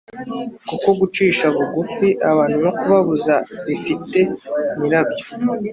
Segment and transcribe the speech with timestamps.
[0.67, 4.19] kuko gucisha bugufi abantu no kubakuza bifite
[4.77, 5.25] nyirabyo